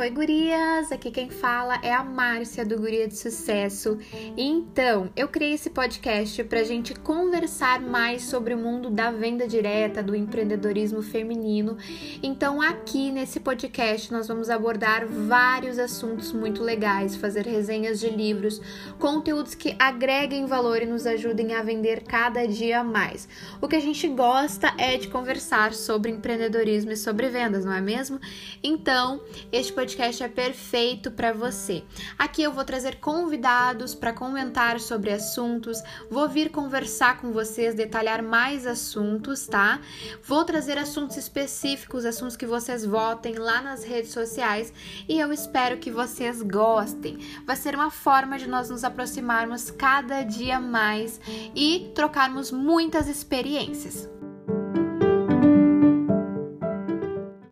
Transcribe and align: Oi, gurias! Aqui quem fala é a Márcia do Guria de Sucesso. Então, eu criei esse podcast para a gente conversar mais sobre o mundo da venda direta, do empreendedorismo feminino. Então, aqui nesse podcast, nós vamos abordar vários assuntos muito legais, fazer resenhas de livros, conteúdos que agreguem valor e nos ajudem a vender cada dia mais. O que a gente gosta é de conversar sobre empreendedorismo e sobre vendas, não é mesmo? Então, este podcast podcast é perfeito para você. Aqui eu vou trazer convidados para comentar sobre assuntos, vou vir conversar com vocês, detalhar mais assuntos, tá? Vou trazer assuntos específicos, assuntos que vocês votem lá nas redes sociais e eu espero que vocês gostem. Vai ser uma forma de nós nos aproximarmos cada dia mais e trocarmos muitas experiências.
Oi, 0.00 0.08
gurias! 0.08 0.90
Aqui 0.90 1.10
quem 1.10 1.28
fala 1.28 1.78
é 1.82 1.92
a 1.92 2.02
Márcia 2.02 2.64
do 2.64 2.78
Guria 2.78 3.06
de 3.06 3.14
Sucesso. 3.18 3.98
Então, 4.34 5.10
eu 5.14 5.28
criei 5.28 5.52
esse 5.52 5.68
podcast 5.68 6.42
para 6.44 6.60
a 6.60 6.64
gente 6.64 6.94
conversar 6.94 7.82
mais 7.82 8.22
sobre 8.22 8.54
o 8.54 8.56
mundo 8.56 8.88
da 8.88 9.10
venda 9.10 9.46
direta, 9.46 10.02
do 10.02 10.16
empreendedorismo 10.16 11.02
feminino. 11.02 11.76
Então, 12.22 12.62
aqui 12.62 13.10
nesse 13.10 13.40
podcast, 13.40 14.10
nós 14.10 14.26
vamos 14.26 14.48
abordar 14.48 15.06
vários 15.06 15.78
assuntos 15.78 16.32
muito 16.32 16.62
legais, 16.62 17.14
fazer 17.14 17.44
resenhas 17.44 18.00
de 18.00 18.08
livros, 18.08 18.58
conteúdos 18.98 19.54
que 19.54 19.76
agreguem 19.78 20.46
valor 20.46 20.80
e 20.80 20.86
nos 20.86 21.06
ajudem 21.06 21.52
a 21.52 21.62
vender 21.62 22.04
cada 22.04 22.48
dia 22.48 22.82
mais. 22.82 23.28
O 23.60 23.68
que 23.68 23.76
a 23.76 23.80
gente 23.80 24.08
gosta 24.08 24.72
é 24.78 24.96
de 24.96 25.08
conversar 25.08 25.74
sobre 25.74 26.10
empreendedorismo 26.10 26.90
e 26.90 26.96
sobre 26.96 27.28
vendas, 27.28 27.66
não 27.66 27.74
é 27.74 27.82
mesmo? 27.82 28.18
Então, 28.64 29.20
este 29.52 29.74
podcast 29.74 29.89
podcast 29.90 30.22
é 30.22 30.28
perfeito 30.28 31.10
para 31.10 31.32
você. 31.32 31.82
Aqui 32.16 32.42
eu 32.44 32.52
vou 32.52 32.64
trazer 32.64 33.00
convidados 33.00 33.92
para 33.92 34.12
comentar 34.12 34.78
sobre 34.78 35.10
assuntos, 35.10 35.82
vou 36.08 36.28
vir 36.28 36.50
conversar 36.50 37.20
com 37.20 37.32
vocês, 37.32 37.74
detalhar 37.74 38.22
mais 38.22 38.68
assuntos, 38.68 39.48
tá? 39.48 39.80
Vou 40.22 40.44
trazer 40.44 40.78
assuntos 40.78 41.16
específicos, 41.16 42.04
assuntos 42.04 42.36
que 42.36 42.46
vocês 42.46 42.86
votem 42.86 43.34
lá 43.34 43.60
nas 43.60 43.82
redes 43.82 44.12
sociais 44.12 44.72
e 45.08 45.18
eu 45.18 45.32
espero 45.32 45.78
que 45.78 45.90
vocês 45.90 46.40
gostem. 46.40 47.18
Vai 47.44 47.56
ser 47.56 47.74
uma 47.74 47.90
forma 47.90 48.38
de 48.38 48.48
nós 48.48 48.70
nos 48.70 48.84
aproximarmos 48.84 49.72
cada 49.72 50.22
dia 50.22 50.60
mais 50.60 51.20
e 51.52 51.90
trocarmos 51.96 52.52
muitas 52.52 53.08
experiências. 53.08 54.19